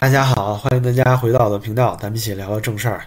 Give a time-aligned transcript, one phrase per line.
[0.00, 3.02] 大家好，欢迎大家回到我的频道，咱们一起聊聊正事儿。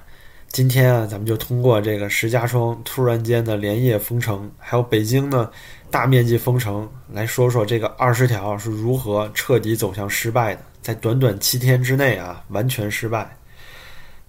[0.50, 5.50] 今天啊，咱们就通过这个石家庄突然间的连夜封城，还有北京呢
[5.90, 13.38] 大面积封城，来说说这个二十条是如何彻底走向失败的，在短短七天之内啊，完全失败。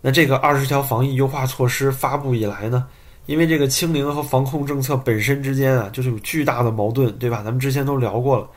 [0.01, 2.87] 那这个二十条防疫优化措施发布以来呢，
[3.27, 7.43] 因为这个清零和防控政策本身之间啊，就是有巨大的矛盾，对吧？
[7.43, 8.49] 咱们之前都聊过了，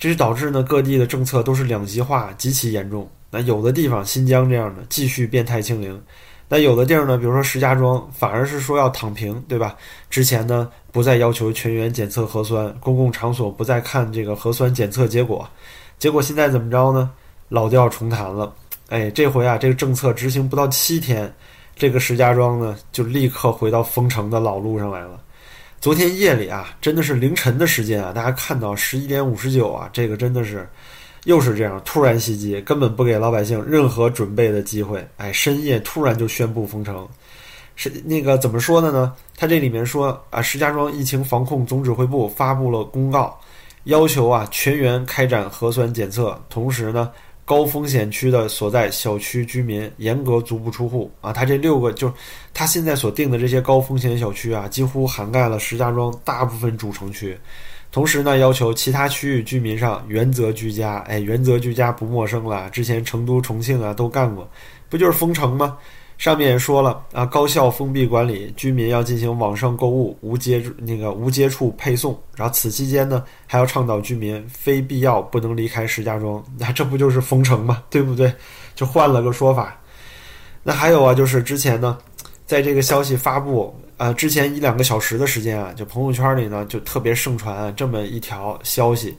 [0.00, 3.08] 这是导致呢各地的政策都是两极化，极其严重。
[3.34, 5.96] 那有的地方，新疆这样的继续变态清零；
[6.50, 9.74] 那有的地儿呢，比如说石家庄，反而是说要躺平，对吧？
[10.10, 15.48] 之前呢，不再要求全员检测核酸，公共场所不再看这个核酸检测结果，
[15.98, 17.10] 结果现在怎么着呢？
[17.48, 18.54] 老调重弹了。
[18.90, 21.34] 哎，这回啊，这个政策执行不到七天，
[21.74, 25.18] 这个石家庄呢，就立刻回到封城的老路上来了。
[25.80, 30.68] 昨天夜里啊，真的是凌晨的时间啊，大家看到十一点五十九啊，这个真的是。
[31.24, 35.06] 又是这样突然袭击，根本不给老百姓任何准备的机会。
[35.16, 37.08] 哎，深夜突然就宣布封城，
[37.76, 39.14] 是那个怎么说的呢？
[39.36, 43.38] 他这里面说啊，石家庄疫情防控总指挥部发布了公告，
[43.84, 47.10] 要求啊全员开展核酸检测，同时呢，
[47.44, 51.32] 高风险区的所在小区居民严格足不出户啊。
[51.32, 52.12] 他这六个就
[52.52, 57.38] 他现在所定的这些高风险小区啊，几乎涵盖了石家庄大部分主城区。
[57.92, 61.04] 同时呢，要求其他区域居民上原则居家。
[61.06, 64.48] 哎，原则居家不陌生了，之前成都、重庆啊都干过，
[64.88, 65.76] 不就是封城吗？
[66.16, 72.18] 上面也说了啊，高效封闭管理，居民要进行网上购物，无接那个无接触配送。
[72.34, 76.42] 然后此期间呢，还要倡导居民非必要不能离开石家庄。
[76.58, 77.82] 那这不就是封城吗？
[77.90, 78.32] 对不对？
[78.74, 79.78] 就换了个说法。
[80.62, 81.98] 那还有啊，就是之前呢，
[82.46, 83.78] 在这个消息发布。
[84.02, 89.16] 啊，之前一两个小时的时间啊，就朋友圈里呢就特别盛传这么一条消息，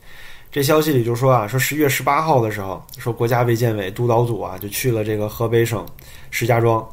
[0.51, 5.85] 这消息里就说啊，说十一月十八号的时候，说国家卫健委督导组啊就去了这个河北省
[6.31, 6.85] 石家庄，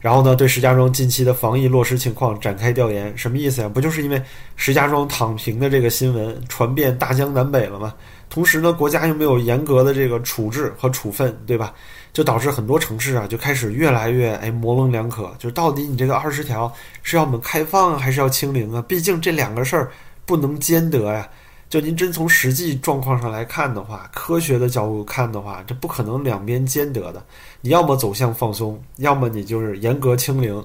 [0.00, 3.68] 然后呢对石家庄近期的防疫落实情况展开调研，什么意思呀？
[3.68, 4.22] 不就是因为
[4.56, 7.92] 石家庄躺平的这个新闻传遍大江南北了吗？
[8.30, 11.74] 同时呢，国家又没有严格的这个处置和处分，对吧？
[12.14, 18.82] 就导致很多城市啊，就开始越来越哎模棱两可，就到底你这个二十条是要我们开放还是要清零啊？
[18.88, 19.90] 毕竟这两个事儿
[20.24, 21.28] 不能兼得呀。
[21.68, 27.20] 就您真从实际状况上来看的话，科学的角度看的话，这不可能两边兼得的。
[27.60, 30.64] 你要么走向放松，要么你就是严格清零。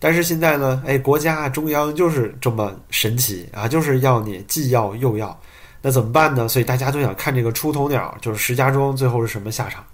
[0.00, 5.38] 但是现在呢，哎，国家中央就是这么神奇啊，就是要你既要又要，
[5.80, 6.48] 那怎么办呢？
[6.48, 9.84] 所以大家都想看这个出头鸟，就是石家庄最后是什么下场。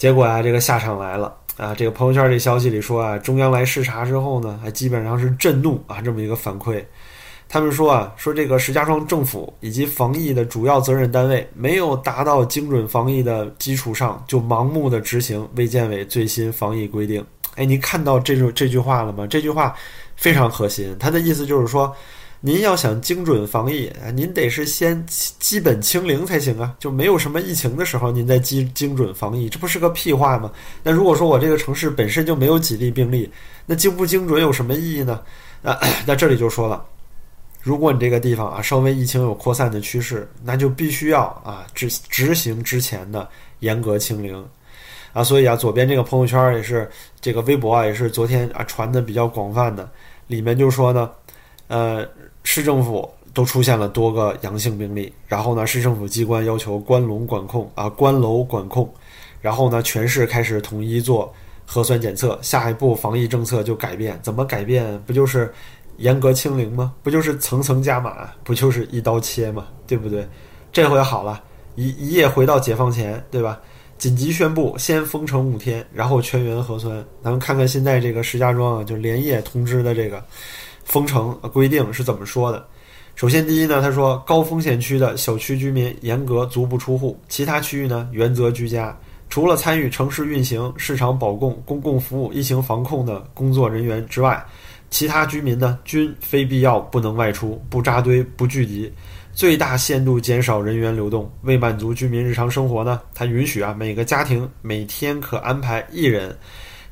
[0.00, 1.74] 结果啊，这个下场来了啊！
[1.74, 6.82] 这个朋友圈这消息里说啊，中央来视察之后呢，还基本上是震怒啊，这么一个反馈。
[7.50, 17.22] 他们说啊，说这个石家庄政府以及防疫的主要责任单位没有达到精准防疫的基础上，就盲目的执行卫健委最新防疫规定。
[17.56, 19.26] 哎，你看到这句这句话了吗？
[19.26, 19.74] 这句话
[20.16, 21.94] 非常核心，他的意思就是说。
[22.42, 30.50] 您要想精准防疫啊，您得是先基本清零才行啊，就没有什么疫情的时候，您再精精准防疫，这不是个屁话吗？
[30.82, 33.30] 那如果说我这个城市本身就没有几例病例，
[33.66, 35.20] 那精不精准有什么意义呢？
[35.60, 36.82] 那 那这里就说了，
[37.60, 43.28] 如果你这个地方啊稍微疫情有扩散的趋势，那就必须要啊执执行之前的
[43.58, 44.42] 严格清零
[45.12, 45.22] 啊。
[45.22, 46.90] 所以啊，左边这个朋友圈也是
[47.20, 49.86] 这个微博啊，也是昨天啊传的比较广泛的，
[50.26, 51.10] 里面就说呢，
[51.68, 52.08] 呃。
[52.42, 58.92] 市政府都出现了多个阳性病例，然后呢，市政府机关要求关笼管控啊，关楼管控，
[59.40, 61.32] 然后呢，全市开始统一做
[61.64, 65.00] 核酸检测，下一步防疫政策就改变，怎么改变？
[65.06, 65.52] 不就是
[65.98, 66.92] 严格清零吗？
[67.02, 68.30] 不就是层层加码？
[68.42, 69.68] 不就是一刀切吗？
[69.86, 70.26] 对不对？
[70.72, 71.40] 这回好了，
[71.76, 73.60] 一一夜回到解放前，对吧？
[73.98, 77.04] 紧急宣布先封城五天，然后全员核酸。
[77.22, 80.24] 咱们看看现在这个石家庄啊，就连夜通知的这个。
[80.84, 82.66] 封城规定是怎么说的？
[83.16, 88.96] 首先，第一呢，他说高风险区的小区居民严格足不出户，其他区域呢原则居家。
[89.28, 94.42] 除了参与城市运行、市场保供、公共服务、疫情防控的工作人员之外，
[94.90, 98.92] 其他居民呢均非必要不能外出，不扎堆、不聚集，
[99.32, 101.30] 最大限度减少人员流动。
[101.42, 106.34] 为满足居民日常生活呢，他允许啊每个家庭每天可安排一人。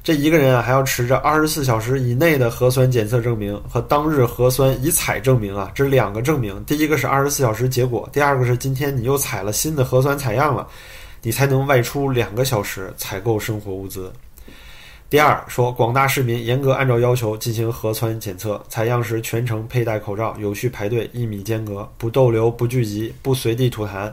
[0.09, 6.65] 这一个人啊，还要持着二十四小时以内的核酸检测证明和当日核酸已采证明啊，这两个证明。
[6.65, 10.67] 第一个是二十四小时结果，第二个是今天你又采了新的核酸采样了，
[11.21, 14.11] 你才能外出两个小时采购生活物资。
[15.11, 24.11] 第二说，广大市民严格按照要求进行核酸检测，采样时全程佩戴口罩，有序排队，一米间隔，不逗留，不聚集，不随地吐痰。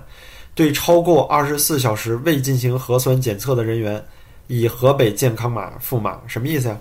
[0.55, 4.03] 对超过二十四小时未进行核酸检测的人员，
[4.47, 6.19] 以河北健康码赋码。
[6.27, 6.77] 什么意思呀？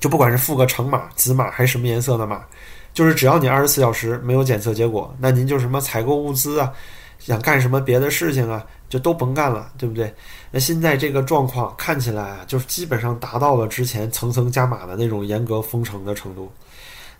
[0.00, 2.44] 就不管是赋个橙码、紫码还是什么颜色的码，
[2.92, 6.72] 就是只要你二十四小时没有检测结果，那您就什么采购物资啊，
[7.20, 10.12] 想干什么别的事情啊，就都甭干了，对不对？
[10.50, 16.50] 那现在这个状况看起来啊，就是基本上达到了之前层层加码的那种严格封城的程度。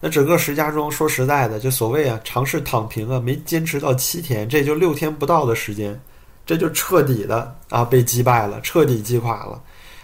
[0.01, 5.97] 那整个石家庄说实在的，就所谓啊，尝试躺平啊，没坚持到七天，这就六天不到的时间，
[6.45, 9.61] 这就彻底的啊被击败了，彻底击垮了。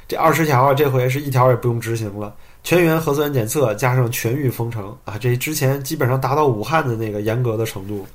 [0.07, 8.07] 这二十条啊，这回是一条也不用执行了，全员核酸检测加上全域封城啊，这之前基本上达到武汉的那个严格的程度。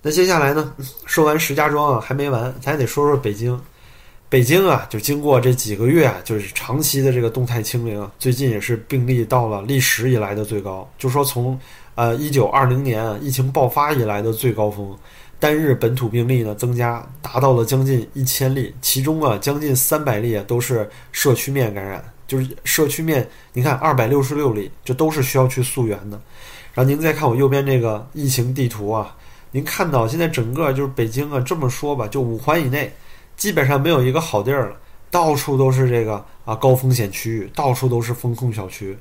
[0.00, 0.72] 那接下来呢，
[1.06, 3.60] 说完石家庄啊还没完，咱得说说北京。
[4.28, 10.90] 北京啊，就经过这几个月啊，就是长期的这个动态清零，最近也是病例到了历史以来的最高。
[10.96, 11.60] 就说从
[11.96, 14.96] 呃一九二零年疫情爆发以来的最高峰，
[15.42, 26.20] 单日本土病例呢增加达到了将近一千例，其中啊将近三百例都是社区面感染，就是社区面，你看二百六十六例，这都是需要去溯源的。
[26.72, 29.16] 然后您再看我右边这个疫情地图啊，
[29.50, 32.92] 您看到现在整个就是北京啊，这么说吧，就五环以内。
[33.36, 34.76] 基本上没有一个好地儿了，
[35.10, 38.96] 到处都是这个啊高风险区域，到处都是风控小区。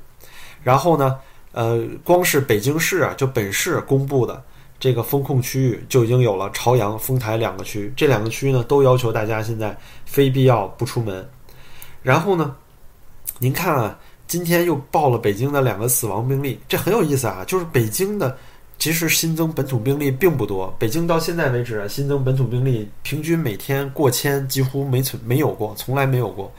[0.63, 1.17] 然后呢，
[1.51, 4.43] 呃，光是北京市啊，就本市公布的
[4.81, 11.25] 这个风控区域就已经有了朝阳、丰台两个区，这两个区呢都要求大家现在非必要不出门。
[12.01, 12.55] 然后呢，
[13.37, 13.97] 您看啊，
[14.27, 18.35] 今天又报了北京的两个死亡病例，这很有意思啊，就是北京的。
[18.79, 26.51] 其实新增本土病例并不多，北京到现在为止啊，新增本土病例平均每天过千，几乎没存没有过，从来没有过。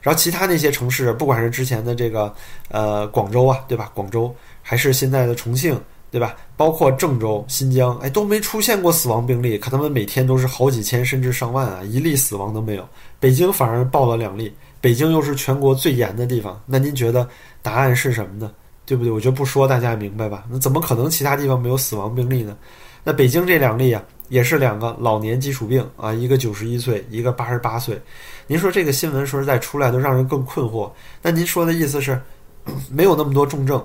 [0.00, 2.34] 然后其他那些城市，不管是之前的这个
[2.70, 3.90] 呃广州啊，对吧？
[3.92, 5.78] 广州还是现在的重庆，
[6.10, 6.34] 对吧？
[6.56, 12.88] 包括郑州、新疆，哎，都没出现过死亡病例，可他们每天都是好几千甚至上万啊，一例死亡都没有。
[13.20, 17.28] 北京反而报了两例，北京又是全国最严的地方，那您觉得
[17.62, 18.50] 答案是什么呢？
[18.86, 19.12] 对不对？
[19.12, 20.44] 我就不说，大家明白吧？
[20.50, 22.56] 那怎么可能其他地方没有死亡病例呢？
[23.04, 28.00] 那北京这两例啊，也是两个老年基础病啊，一个九十一岁，一个八十八岁。
[28.46, 30.90] 您说这个新闻说实在出来都让人更困惑。
[31.22, 32.20] 那您说的意思是，
[32.90, 33.82] 没有那么多重症，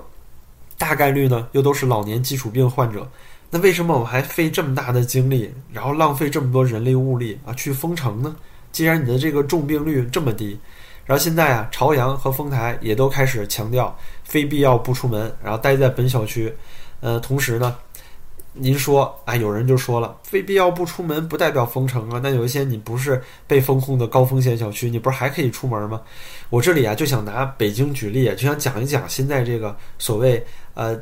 [0.76, 3.08] 大概率呢又都是老年基础病患者。
[3.50, 8.34] 那为什么我们还费这么大的精力，然后浪费这么多人力物力啊去封城呢？
[8.72, 10.58] 既然你的这个重病率这么低。
[11.06, 13.94] 然后现在啊，朝阳和丰台也都开始强调
[14.24, 16.52] 非必要不出门，然后待在本小区。
[17.00, 17.76] 呃，同时呢，
[18.54, 22.20] 您说啊，有人就说了，非必要不出门不代表封城啊。
[22.22, 26.00] 那有一些你不是被封控的高风险小区，你不是还可以出门吗？
[26.50, 30.98] 我这里啊就想拿北京举例，就想讲一讲现在这个所谓呃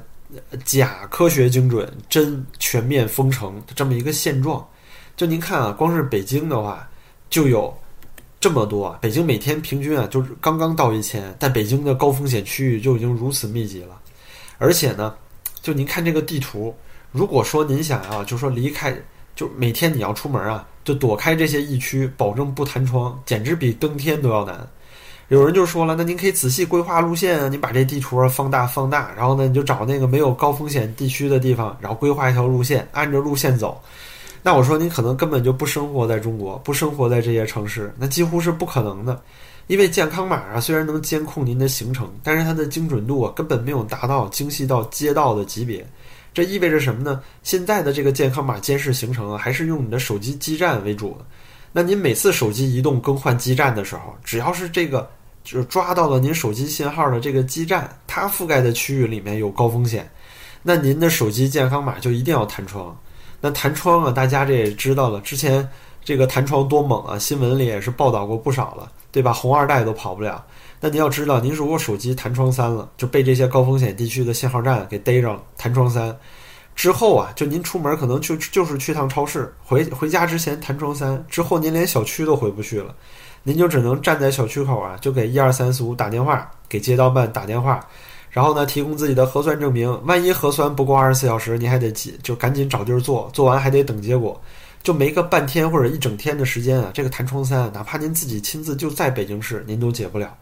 [0.64, 4.66] 假科学精准、真全面封城的这么一个现状。
[5.16, 6.88] 就您看啊，光是北京的话，
[7.30, 7.72] 就有。
[8.40, 8.98] 这么多！
[9.00, 13.96] 北京每天平均啊，就是刚刚到一千，但北京的高风险区域就已经如此密集了。
[14.58, 15.14] 而且呢，
[15.62, 16.74] 就您看这个地图，
[17.12, 18.96] 如果说您想要，就说离开，
[19.36, 24.66] 就每天你要出门啊，就躲开这些疫区，保证不弹窗，简直比登天都要难。
[25.28, 33.78] 有人就说了，那您可以仔细规划路线啊，你把这地图放大放大，然后呢，你就找那个没有高风险地区的地方，然后规划一条路线，按着路线走。
[34.42, 39.22] 那我说您可能根本就不生活在中国，不生活在这些城市，那几乎是不可能的。
[39.68, 45.86] 因为健康码啊，虽然能监控您的行程，但是它的精准度啊根本没有达到精细到街道的级别。
[46.34, 47.22] 这意味着什么呢？
[47.42, 51.24] 现在的这个健康码监视行程啊，还是用你的手机基站为主的。
[51.72, 55.10] 那您每次手机移动更换基站的时候，只要是这个
[55.42, 60.10] 就是抓到了您手机信号的这个基站，它覆盖的区域里面有高风险，
[60.62, 62.96] 那您的手机健康码就一定要弹窗。
[63.40, 65.20] 那弹窗啊，大家这也知道了。
[65.22, 65.68] 之前
[66.04, 69.32] 这个弹窗多猛啊，新闻里也是报道过不少了，对吧？
[69.32, 70.44] 红二代都跑不了。
[70.80, 75.40] 那您要知道，您如果手机弹窗三了，就被这些高风险地区的信号站给逮着了。
[75.56, 76.16] 弹窗三
[76.74, 82.92] 之后啊，就您出门可能就就是去趟超市，回回家之前弹窗三之后，您连小区都回不去了，
[83.44, 87.78] 您就只能站在小区口啊，就给一二三四五打电话，给街道办打电话。
[88.30, 90.00] 然后呢，提供自己的核酸证明。
[90.06, 94.40] 万一核酸不过二十四小时，你还得急就赶紧找地儿做，做完还得等结果，
[94.82, 96.90] 就没个半天或者一整天的时间啊。
[96.92, 100.36] 这个弹窗三，哪怕您自己亲自就在北京市，您都解不了。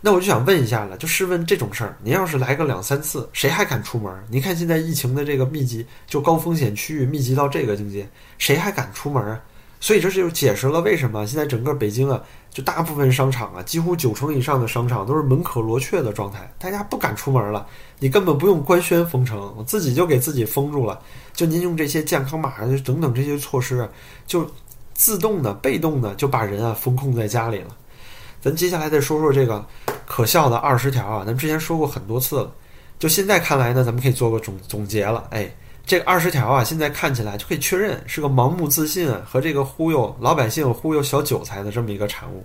[0.00, 4.12] 那我就想问一下了，就试问这种事儿，您要是来个两三次，谁还敢出门？
[4.30, 8.06] 您看现在疫情的这个密集，就高风险区域密集到这个境界，
[8.38, 9.40] 谁还敢出门啊？
[9.78, 17.66] 所以这就解释了为什么现在整个北京啊，就大部分商场啊，几乎九成以上的商场都是门可罗雀的状态，大家不敢出门了。
[17.98, 21.00] 你根本不用官宣封城，自己就给自己封住了。
[21.34, 22.54] 就您用这些健康码
[22.84, 23.88] 等等这些措施，
[24.26, 24.50] 就
[24.94, 27.76] 自动的、被动的就把人啊封控在家里了。
[28.40, 29.64] 咱接下来再说说这个
[30.06, 32.50] 可笑的二十条啊，咱之前说过很多次了。
[32.98, 35.26] 就现在看来呢，咱们可以做个总总结了。
[35.30, 35.50] 哎，
[35.86, 42.44] 这个二十条啊，现在看起来就可以确认是个盲目自信和这个忽悠老百姓、忽悠小韭菜的这么一个产物。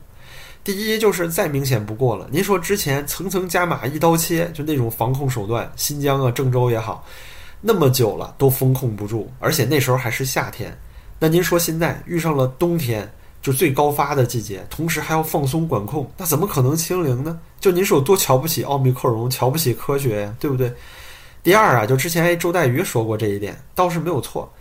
[0.64, 2.28] 第一就是再明显不过了。
[2.32, 7.04] 您说之前层层加码、一刀切，就那种防控手段，新疆啊、郑州也好，
[7.60, 10.78] 那么久了都封控不住，而且那时候还是夏天。
[11.18, 13.12] 那您说现在遇上了冬天？
[13.42, 17.40] 就最高发的季节，同时还要放松管控，那怎么可能清零呢？
[17.60, 20.72] 就您是有多瞧不起奥密克戎，瞧不起科学呀，对不对？
[21.44, 24.52] 第二啊，就之前周代瑜说过这一点，倒是没有错。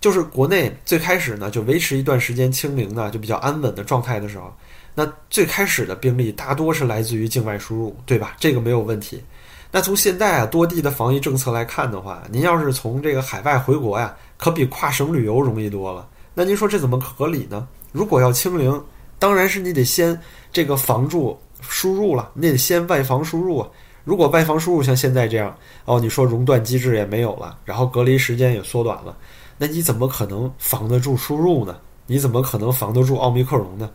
[0.00, 4.50] 就是国内最开始呢，就维持一段时间清零呢，就比较安稳的状态的时候，
[4.94, 8.34] 那最开始的病例大多是来自于境外输入，对吧？
[8.40, 9.22] 这个没有问题。
[9.70, 16.08] 那从现在啊多地的防疫政策来看的话，您要是从这个海外回国呀，可比跨省旅游容易多了。
[16.32, 17.68] 那您说这怎么合理呢？
[17.92, 18.82] 如果要清零，
[19.18, 20.18] 当然是你得先
[20.50, 23.68] 这个防住输入了，你得先外防输入啊。
[24.04, 25.54] 如果外防输入像现在这样，
[25.84, 29.16] 哦，你说熔断机制也没有了，然后隔离时间也缩短了，
[29.58, 31.76] 那你怎么可能防得住输入呢？
[32.06, 33.88] 你怎么可能防得住奥密克戎呢？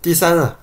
[0.00, 0.56] 第三啊，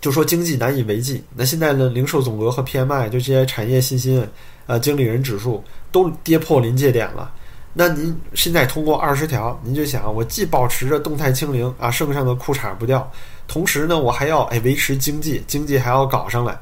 [0.00, 4.26] 就说经济难以为继，那现在呢，零售总额和 PMI 就这些产业信心
[4.66, 7.32] 呃经理人指数都跌破临界点了。
[7.72, 13.08] 那您现在通过二十条，您就想，我既保持着动态清零啊，剩下的裤衩不掉，
[13.46, 16.58] 同时呢，我还要哎维持经济，经济还要搞上来，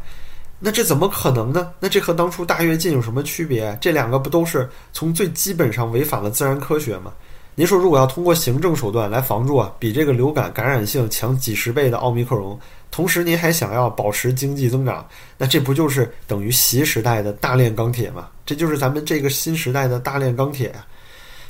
[0.61, 1.73] 那这怎么可能呢？
[1.79, 3.77] 那这和当初大跃进有什么区别？
[3.81, 7.13] 这两个不都是从最基本上违反了自然科学吗？
[7.55, 12.59] 您说，如果要通过行政手段来防住啊，比这个流感感染性强几十倍的奥密克戎，
[12.91, 18.29] 同时您还想要保持经济增长，那这不就是等于习时代的大炼钢铁吗？
[18.47, 20.87] 这就是咱们这个新时代的大炼钢铁呀！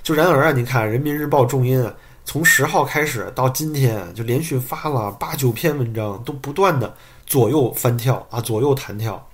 [0.02, 1.92] 就然而啊，您看《人民日报》重音啊，
[2.24, 6.94] 从十号开始到今天，就连续发了八九篇文章，都不断的
[7.28, 9.24] 左右翻跳啊，左右弹跳。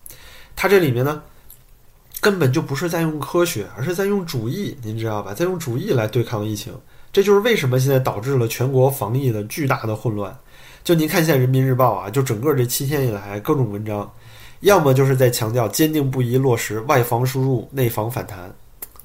[0.55, 1.23] 它这里面呢，
[2.21, 5.33] 根本就不是在用科学，而是在用主义，您知道吧？
[5.33, 6.75] 在用主义来对抗疫情。
[7.13, 10.37] 这就是为什么现在导致了全国防疫的巨大的混乱。
[10.83, 14.13] 就您看，现在《人民日报》啊，就整个这七天以来各种文章，
[14.61, 18.53] 要么就是在强调坚定不移落实外防输入、内防反弹。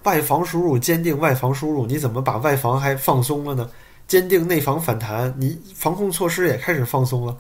[0.04, 3.70] 外防输入，坚定外防输入，你怎么把外防还放松了呢？
[4.08, 7.38] 坚定内防反弹，你防控措施也开始放松了，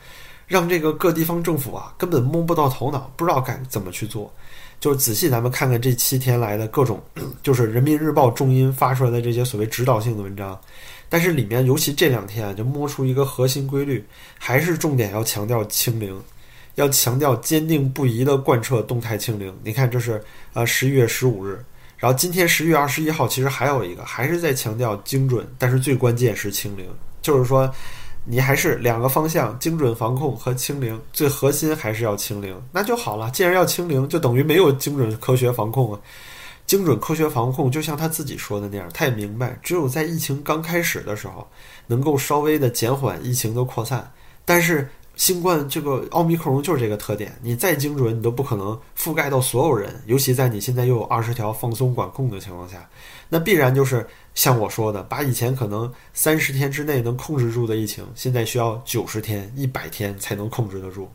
[0.49, 4.33] 让这个各地方政府啊根本摸不到头脑，不知道该怎么去做。
[4.79, 7.01] 就是仔细咱们看看这七天来的各种，
[7.43, 10.59] 就是人民日报重音发出来的这些所谓指导性的文章，
[11.07, 14.03] 但是里面尤其这两天啊，就摸出一个核心规律，
[14.39, 16.19] 还是重点要强调清零，
[16.75, 19.55] 要强调坚定不移的贯彻动态清零。
[19.63, 20.19] 你看，这是
[20.53, 21.63] 呃十一月十五日。
[21.97, 26.87] 然后今天十一月二十一号，其实还有一个，还是在强调精准，但是最关键是清零，
[27.21, 27.69] 就是说，
[28.29, 33.31] 你还是两个方向，精准防控和清零，最核心还是要清零，那就好了。
[33.31, 35.99] 既然要清零，就等于没有精准科学防控啊。
[36.67, 41.47] 精准科学防控就像他自己说的那样，他也明白，只有在疫情刚开始的时候，
[41.87, 44.11] 能够稍微的减缓疫情的扩散，
[44.45, 44.87] 但是。
[45.19, 52.89] 新冠这个奥密克戎就是这个特点，你再精准，你都不可能覆盖到所有人，尤其在你现在又有二十条放松管控的情况下，
[53.27, 61.11] 那必然就是像我说的，把以前可能三十天之内能控制住的疫情，现在需要九十天、一百天才能控制得住。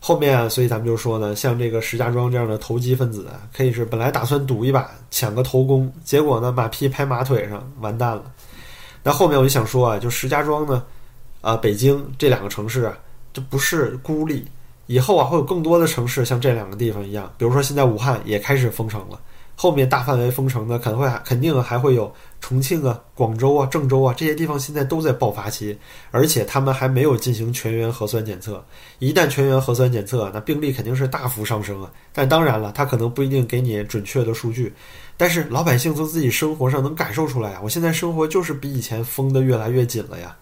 [0.00, 8.32] 后面啊，所以咱们就说呢，像这个石家庄这样的投机分子，可以是本来打算赌一把抢个头功，结果呢马屁拍马腿上，完蛋了。
[9.04, 10.82] 那后面我就想说啊，就石家庄呢。
[11.46, 12.98] 啊，北京这两个城市啊，
[13.32, 14.44] 这不是孤立，
[14.88, 19.20] 以后啊会有更多的城市像这两个地方一样，比如说现在武汉也开始封城了，
[19.54, 25.78] 后面大范围封城的，可能会肯定还会有重庆啊、广州啊、郑州啊这些地方，现在都在爆发期，
[26.10, 28.64] 而且他们还没有进行全员核酸检测，
[28.98, 31.88] 一旦全员核酸检测，那病例肯定是大幅上升啊。
[32.12, 34.74] 但当然了，他可能不一定给你准确的数据，
[35.16, 40.36] 但是老百姓从自己生活上能感受出来啊，我现在生活就是比以前封的越来越紧了呀。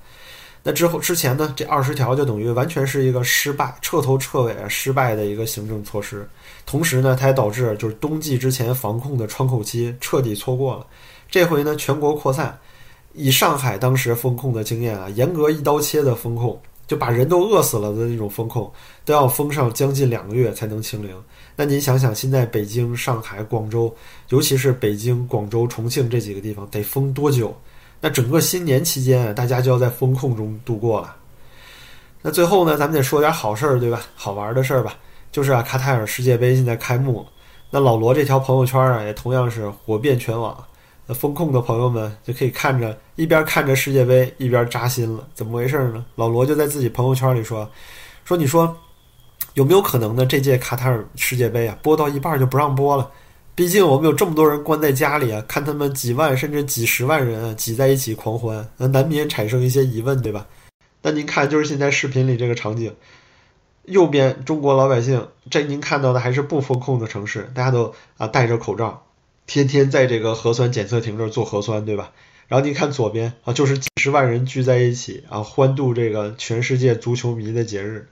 [0.67, 6.27] 那之后之前呢，这二十条就等于完全是一个失败、彻头彻尾失败的一个行政措施。
[6.65, 10.87] 同时呢，它也导致就是冬季之前防控的窗口期彻底错过了。
[11.31, 12.59] 这回呢，全国扩散，
[13.13, 18.73] 以上海当时封控的经验啊，严格一刀切的封控，就把人都饿死了的那种封控，
[19.05, 21.15] 都要封上将近两个月才能清零。
[21.55, 23.95] 那您想想，现在北京、上海、广州，
[24.31, 27.55] 尤其是北京、广州、重庆这几个地方，得封多久？
[28.05, 31.17] 那整个新年期间，大家就要在风控中度过了。
[32.21, 34.03] 那最后呢，咱们得说点好事儿，对吧？
[34.15, 34.95] 好玩的事儿吧，
[35.33, 37.27] 就是啊，卡塔尔世界杯现在开幕，
[37.71, 40.55] 那老罗这条朋友圈啊，也同样是火遍全网。
[41.07, 45.27] 那风控的朋友们就可以看着一边看着世界杯，一边扎心了。
[45.33, 46.05] 怎么回事呢？
[46.15, 47.67] 老罗就在自己朋友圈里说
[48.27, 48.77] ：“说你说
[49.55, 50.27] 有没有可能呢？
[50.27, 53.11] 这届卡塔尔世界杯啊，播到一半就不让播了？
[53.57, 60.49] 毕竟我们有这么多人关在家里啊，看他们几万甚至几十万人啊挤在一起狂欢，那难免产生一些疑问，对吧？
[61.03, 62.97] 那您看，就是现在视频里这个场景，
[63.85, 69.07] 右边中国老百姓，这您看到的还是不封控的城市，大家都啊戴着口罩。”
[69.47, 72.11] 天天在这个核酸检测亭这儿做核酸，对吧？
[72.49, 78.09] 然后您看左边啊，就是几十万人聚在一起啊，欢度这个全世界足球迷的节日。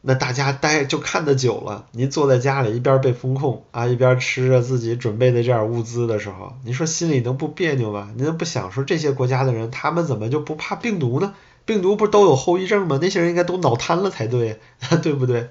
[0.00, 8.10] 那大家待就看得久了，您坐在家里一边被封控啊，一边吃着自己准备的这点物资的时候，您说心里能不别扭吗？
[8.16, 11.34] 您不想说这些国家的人，他们怎么就不怕病毒呢？
[11.64, 12.98] 病毒不都有后遗症吗？
[13.02, 14.60] 那些人应该都脑瘫了才对，
[15.02, 15.50] 对不对？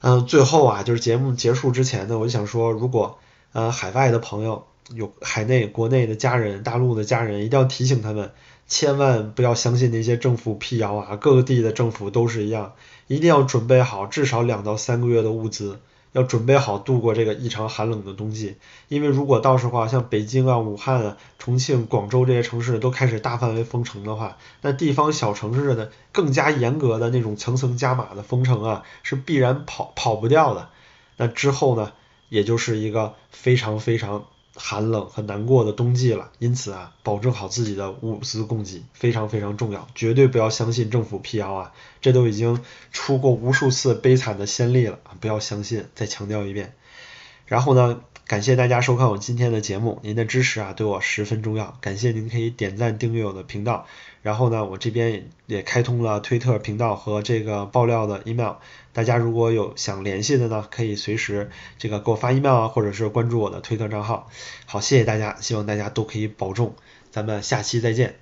[0.00, 3.18] 嗯，最后啊，就是节目结束之前呢，我就想说，如果
[3.52, 8.32] 呃，海外的朋友有海内、国内的家人、大陆的家人，一定要提醒他们，
[8.66, 11.16] 千万不要相信那些政府辟谣啊！
[11.16, 12.72] 各个地的政府都是一样，
[13.06, 15.78] 一定要准备好至少两到三个月的物资，
[16.12, 18.56] 要准备好度过这个异常寒冷的冬季。
[18.88, 30.70] 因为如果到时候啊，像北京啊、武汉啊、重庆、广州这些城市都开始大范围封城的话，那地方小城市的更加严格的那种层层加码的封城啊，是必然跑跑不掉的。
[31.16, 31.92] 那之后呢？
[32.28, 46.74] 也就是一个非常非常寒冷和难过的冬季了，因此啊，保证好自己的物资供给非常非常重要，绝对不要相信政府辟谣啊，这都已经出过无数次悲惨的先例了不要相信，再强调一遍。
[47.46, 48.02] 然后呢？
[48.26, 51.76] 感谢大家收看我今天的节目，您的支持啊对我十分重要。
[51.82, 53.86] 感谢您可以点赞订阅我的频道，
[54.22, 58.54] 然后呢，我这边也开通了推特频道和这个爆料的 email，
[58.94, 64.30] 大家如果有想联系的呢，可以随时这个给我发 email 啊，或者是关注我的推特账号。
[64.64, 66.74] 好，谢谢大家，希望大家都可以保重，
[67.10, 68.21] 咱们下期再见。